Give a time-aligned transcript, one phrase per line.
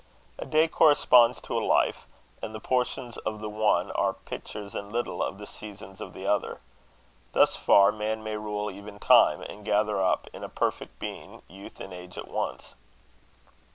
[0.39, 2.07] A day corresponds to a life,
[2.41, 6.25] and the portions of the one are "pictures in little" of the seasons of the
[6.25, 6.59] other.
[7.33, 11.79] Thus far man may rule even time, and gather up, in a perfect being, youth
[11.79, 12.73] and age at once.